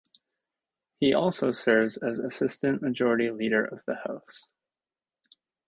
[0.99, 4.47] He also serves as Assistant Majority Leader of the House.